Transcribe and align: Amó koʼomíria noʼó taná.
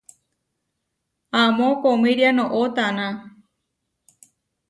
Amó 1.39 1.67
koʼomíria 1.81 2.31
noʼó 2.37 2.61
taná. 2.75 3.05